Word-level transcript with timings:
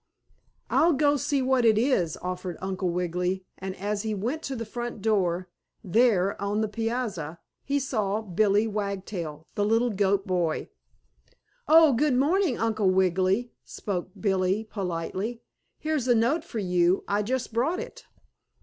"I'll 0.71 0.93
go 0.93 1.15
see 1.15 1.43
what 1.43 1.63
it 1.63 1.77
is," 1.77 2.17
offered 2.23 2.57
Uncle 2.59 2.89
Wiggily, 2.89 3.45
and 3.59 3.75
as 3.75 4.01
he 4.01 4.15
went 4.15 4.41
to 4.45 4.55
the 4.55 4.65
front 4.65 4.99
door 5.03 5.47
there, 5.83 6.41
on 6.41 6.61
the 6.61 6.67
piazza, 6.67 7.37
he 7.63 7.79
saw 7.79 8.23
Billie 8.23 8.65
Wagtail, 8.65 9.45
the 9.53 9.63
little 9.63 9.91
goat 9.91 10.25
boy. 10.25 10.69
"Oh, 11.67 11.93
good 11.93 12.15
morning, 12.15 12.57
Uncle 12.57 12.89
Wiggily," 12.89 13.51
spoke 13.63 14.09
Billie, 14.19 14.63
politely. 14.63 15.43
"Here's 15.77 16.07
a 16.07 16.15
note 16.15 16.43
for 16.43 16.57
you. 16.57 17.03
I 17.07 17.21
just 17.21 17.53
brought 17.53 17.79
it." 17.79 18.07